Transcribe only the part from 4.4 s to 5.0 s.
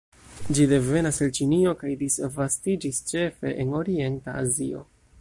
Azio.